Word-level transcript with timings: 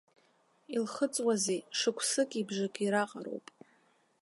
Илхыҵуазеи, 0.75 1.61
шықәсыки 1.77 2.47
бжаки 2.47 2.91
раҟароуп. 2.93 3.45